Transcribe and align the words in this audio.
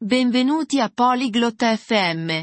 Benvenuti 0.00 0.78
a 0.78 0.88
Polyglot 0.88 1.74
FM. 1.74 2.40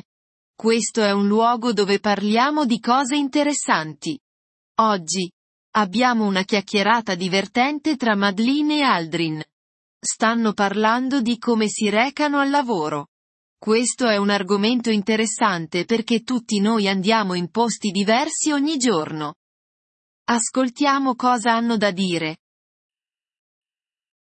Questo 0.54 1.02
è 1.02 1.12
un 1.12 1.26
luogo 1.26 1.72
dove 1.72 2.02
parliamo 2.02 2.66
di 2.66 2.82
cose 2.82 3.16
interessanti. 3.16 4.20
Oggi 4.82 5.32
abbiamo 5.76 6.26
una 6.26 6.44
chiacchierata 6.44 7.16
divertente 7.16 7.96
tra 7.96 8.14
Madeline 8.14 8.80
e 8.80 8.82
Aldrin. 8.82 9.42
Stanno 9.98 10.52
parlando 10.52 11.22
di 11.22 11.38
come 11.38 11.70
si 11.70 11.90
recano 11.90 12.40
al 12.40 12.50
lavoro. 12.50 13.08
Questo 13.58 14.10
è 14.10 14.18
un 14.18 14.32
argomento 14.32 14.90
interessante 14.90 15.86
perché 15.86 16.24
tutti 16.24 16.60
noi 16.60 16.90
andiamo 16.90 17.36
in 17.36 17.50
posti 17.52 17.92
diversi 17.92 18.52
ogni 18.52 18.76
giorno. 18.76 19.36
Ascoltiamo 20.26 21.16
cosa 21.16 21.54
hanno 21.54 21.78
da 21.78 21.92
dire. 21.92 22.40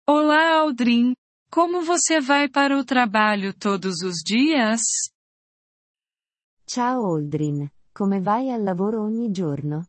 Olá 0.04 0.62
Aldrin, 0.62 1.12
como 1.50 1.82
você 1.82 2.20
vai 2.20 2.48
para 2.48 2.78
o 2.78 2.84
trabalho 2.84 3.52
todos 3.54 4.02
os 4.02 4.16
dias? 4.24 4.80
Ciao 6.66 7.04
Aldrin, 7.04 7.70
come 7.94 8.20
vai 8.20 8.50
al 8.50 8.62
lavoro 8.62 9.02
ogni 9.02 9.32
giorno? 9.32 9.86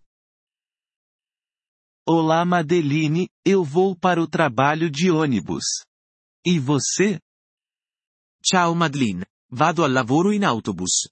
Olá 2.08 2.44
Madeline, 2.46 3.30
eu 3.46 3.64
vou 3.64 3.96
para 3.96 4.22
o 4.22 4.28
trabalho 4.28 4.90
de 4.90 5.12
ônibus. 5.12 5.66
E 6.46 6.58
você? 6.58 7.20
Ciao 8.44 8.74
Madeline, 8.74 9.26
vado 9.50 9.84
al 9.84 9.92
lavoro 9.92 10.34
in 10.34 10.44
autobus. 10.44 11.10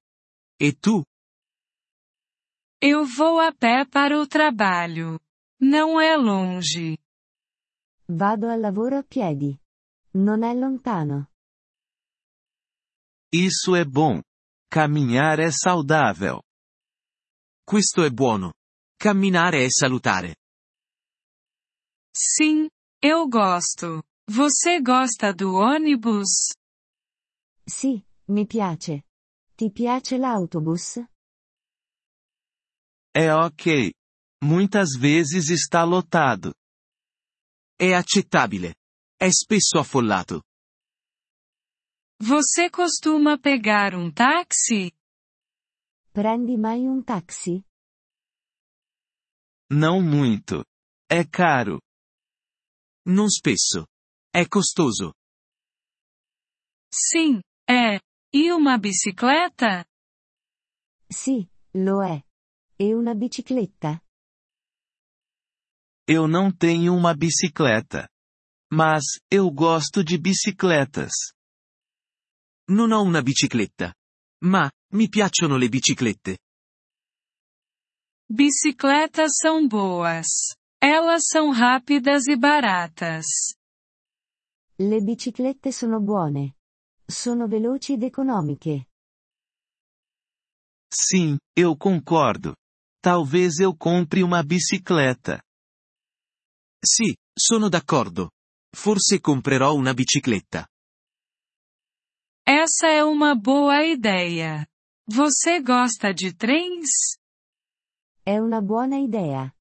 E 0.59 0.71
tu? 0.71 1.05
Eu 2.81 3.05
vou 3.05 3.39
a 3.39 3.51
pé 3.51 3.85
para 3.85 4.19
o 4.19 4.25
trabalho. 4.25 5.19
Não 5.59 5.99
é 5.99 6.15
longe. 6.15 6.97
Vado 8.07 8.47
al 8.47 8.59
lavoro 8.59 8.97
a 8.97 9.03
piedi. 9.03 9.59
Non 10.15 10.43
è 10.43 10.53
lontano. 10.53 11.31
Isso 13.31 13.75
é 13.75 13.85
bom. 13.85 14.21
Caminhar 14.69 15.39
é 15.39 15.51
saudável. 15.51 16.41
Questo 17.65 18.03
è 18.03 18.09
buono. 18.09 18.53
Camminare 18.97 19.63
è 19.65 19.69
salutare. 19.69 20.35
Sim, 22.15 22.69
eu 23.01 23.27
gosto. 23.27 24.03
Você 24.29 24.81
gosta 24.81 25.31
do 25.33 25.53
ônibus? 25.53 26.53
Sì, 27.65 28.03
mi 28.29 28.45
piace. 28.45 29.03
Ti 29.55 29.71
piace 29.71 30.17
l'autobus? 30.17 30.97
É 33.13 33.33
ok. 33.33 33.93
Muitas 34.41 34.95
vezes 34.97 35.49
está 35.49 35.83
lotado. 35.83 36.53
È 37.75 37.93
accettabile. 37.93 38.75
È 39.19 39.29
spesso 39.31 39.79
affollato. 39.79 40.43
Você 42.21 42.69
costuma 42.69 43.39
pegar 43.39 43.95
um 43.95 44.11
táxi? 44.13 44.91
Prendi 46.13 46.55
mai 46.55 46.85
un 46.85 47.03
taxi? 47.03 47.63
Não 49.71 50.03
muito. 50.03 50.63
É 51.09 51.25
caro. 51.25 51.81
Non 53.07 53.27
spesso. 53.29 53.87
È 54.31 54.47
costoso. 54.47 55.13
Sim, 56.93 57.41
é. 57.67 57.99
E 58.31 58.51
uma 58.51 58.77
bicicleta? 58.77 59.83
Sì, 61.09 61.49
lo 61.73 62.03
è. 62.03 62.21
E 62.77 62.93
una 62.93 63.15
bicicletta? 63.15 63.99
Eu 66.07 66.27
não 66.27 66.51
tenho 66.51 66.93
uma 66.93 67.15
bicicleta. 67.15 68.07
Mas, 68.71 69.03
eu 69.31 69.49
gosto 69.49 70.03
de 70.03 70.17
bicicletas. 70.17 71.13
Non 72.69 72.91
ho 72.91 73.01
una 73.01 73.21
bicicletta. 73.21 73.93
Ma, 74.43 74.69
mi 74.93 75.07
piacciono 75.07 75.55
le 75.55 75.69
biciclette. 75.69 76.37
Bicicletas 78.29 79.37
são 79.41 79.67
boas. 79.67 80.27
Elas 80.81 81.27
são 81.31 81.51
rápidas 81.51 82.27
e 82.27 82.35
baratas. 82.35 83.25
Le 84.77 85.01
biciclette 85.01 85.71
sono 85.71 86.01
buone. 86.01 86.57
Sono 87.05 87.47
veloci 87.47 87.93
ed 87.93 88.03
economiche. 88.03 88.89
Sim, 90.93 91.37
eu 91.55 91.77
concordo. 91.77 92.55
Talvez 93.01 93.59
eu 93.59 93.75
compre 93.75 94.21
uma 94.21 94.43
bicicleta. 94.43 95.41
Sì, 96.83 97.15
sono 97.33 97.69
d'accordo. 97.69 98.29
Forse 98.77 99.19
comprerò 99.19 99.73
una 99.73 99.91
bicicletta. 99.95 100.67
Essa 102.45 102.87
é 102.87 103.03
uma 103.03 103.33
boa 103.33 103.83
ideia. 103.83 104.67
Você 105.09 105.59
gosta 105.63 106.13
de 106.13 106.31
trens? 106.35 107.17
È 108.23 108.37
una 108.37 108.61
buona 108.61 108.97
idea. 108.97 109.51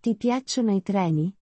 Ti 0.00 0.16
piacciono 0.16 0.74
i 0.74 0.80
treni? 0.80 1.36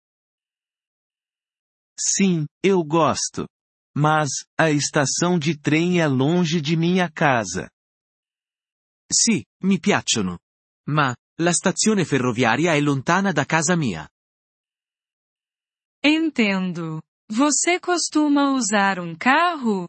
Sim, 1.94 2.46
eu 2.62 2.82
gosto. 2.82 3.46
Mas, 3.94 4.46
a 4.56 4.70
estação 4.70 5.38
de 5.38 5.54
trem 5.60 6.00
é 6.00 6.08
longe 6.08 6.62
de 6.62 6.76
minha 6.76 7.10
casa. 7.12 7.68
Sì, 9.12 9.44
mi 9.64 9.78
piacciono. 9.78 10.38
Ma, 10.88 11.14
la 11.40 11.52
stazione 11.52 12.06
ferroviaria 12.06 12.74
è 12.74 12.80
lontana 12.80 13.32
da 13.32 13.44
casa 13.44 13.76
mia. 13.76 14.08
Entendo. 16.00 17.02
Você 17.30 17.78
costuma 17.78 18.52
usar 18.54 18.98
um 18.98 19.14
carro? 19.14 19.86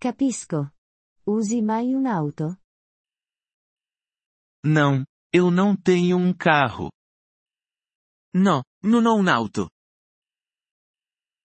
Capisco. 0.00 0.72
Usi 1.26 1.60
mai 1.60 1.94
un'auto? 1.94 2.56
Não, 4.64 5.04
eu 5.30 5.50
não 5.50 5.76
tenho 5.76 6.16
um 6.16 6.32
carro. 6.32 6.90
No, 8.32 8.64
non 8.82 9.06
ho 9.06 9.16
un'auto. 9.16 9.68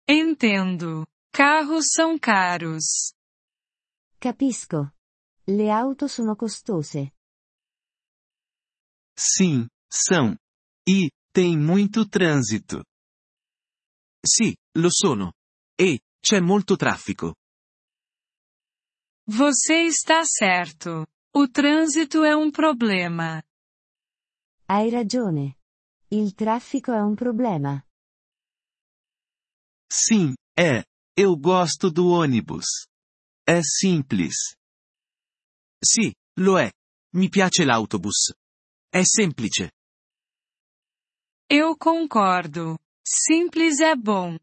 Entendo. 0.08 1.06
Carros 1.32 1.86
são 1.92 2.16
caros. 2.16 3.12
Capisco. 4.20 4.92
Le 5.44 5.70
auto 5.70 6.06
sono 6.08 6.36
costose. 6.36 7.12
Sim, 9.18 9.66
são. 9.90 10.36
E, 10.88 11.10
tem 11.32 11.58
muito 11.58 12.08
trânsito. 12.08 12.84
Sì, 14.24 14.54
lo 14.78 14.88
sono. 14.90 15.32
E, 15.74 16.00
c'è 16.20 16.40
molto 16.40 16.76
traffico. 16.76 17.34
Você 19.26 19.86
está 19.86 20.24
certo. 20.24 21.06
O 21.34 21.48
trânsito 21.48 22.24
é 22.24 22.36
um 22.36 22.50
problema. 22.50 23.42
Hai 24.68 24.90
ragione. 24.90 25.58
Il 26.10 26.34
traffico 26.34 26.92
è 26.92 27.00
un 27.00 27.14
problema. 27.14 27.84
Sim, 29.90 30.34
é. 30.58 30.84
Eu 31.16 31.36
gosto 31.36 31.90
do 31.90 32.08
ônibus. 32.08 32.86
É 33.46 33.60
simples. 33.62 34.54
Sì, 35.84 36.14
lo 36.38 36.58
è. 36.58 36.70
Mi 37.14 37.28
piace 37.28 37.64
l'autobus. 37.64 38.32
È 38.88 39.02
semplice. 39.02 39.72
Eu 41.48 41.76
concordo. 41.76 42.78
Simples 43.04 43.80
é 43.80 43.96
bom. 43.96 44.38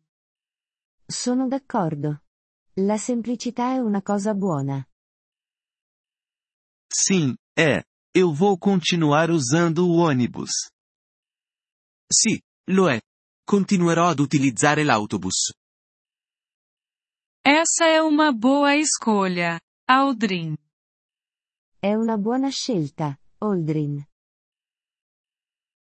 Sono 1.08 1.48
d'accordo. 1.48 2.24
La 2.76 2.98
semplicità 2.98 3.74
è 3.74 3.78
una 3.78 4.02
cosa 4.02 4.34
buona. 4.34 4.86
Sim, 6.92 7.36
é. 7.58 7.84
Eu 8.14 8.34
vou 8.34 8.58
continuar 8.58 9.30
usando 9.30 9.88
o 9.88 10.02
ônibus. 10.02 10.52
Sì, 12.12 12.42
lo 12.68 12.90
è. 12.90 13.00
Continuerò 13.46 14.10
ad 14.10 14.20
utilizzare 14.20 14.84
l'autobus. 14.84 15.54
Essa 17.42 17.86
é 17.86 18.02
uma 18.02 18.32
boa 18.34 18.76
escolha, 18.76 19.60
Aldrin. 19.88 20.56
È 21.80 21.94
una 21.94 22.18
buona 22.18 22.50
scelta, 22.50 23.18
Aldrin. 23.40 24.09